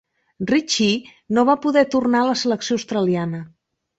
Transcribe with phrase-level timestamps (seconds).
[0.51, 3.45] Ritchie no va poder tornar a la selecció australiana.